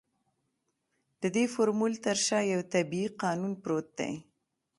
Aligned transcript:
د 1.21 1.23
دې 1.35 1.45
فورمول 1.53 1.93
تر 2.05 2.17
شا 2.25 2.39
يو 2.53 2.61
طبيعي 2.73 3.07
قانون 3.21 3.51
پروت 3.63 3.87
دی. 3.99 4.11